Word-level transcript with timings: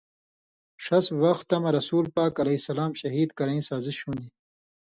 ݜس 0.83 1.05
وختہ 1.21 1.57
مہ 1.61 1.69
رسولِ 1.77 2.05
پاک 2.15 2.33
علیہ 2.41 2.63
سلام 2.67 2.91
شہید 3.01 3.29
کرئیں 3.37 3.65
سازِش 3.67 3.97
ہُون٘دیۡ 4.03 4.31